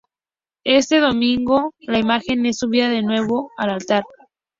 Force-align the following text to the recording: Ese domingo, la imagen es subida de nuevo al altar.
Ese 0.65 0.97
domingo, 0.97 1.75
la 1.81 1.99
imagen 1.99 2.43
es 2.47 2.57
subida 2.57 2.89
de 2.89 3.03
nuevo 3.03 3.51
al 3.55 3.69
altar. 3.69 4.03